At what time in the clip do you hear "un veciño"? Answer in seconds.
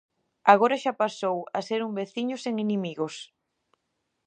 1.87-2.35